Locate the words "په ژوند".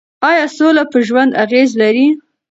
0.91-1.31